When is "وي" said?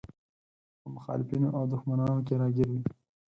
2.73-2.81